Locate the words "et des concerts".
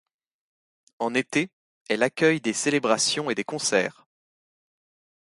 3.29-4.07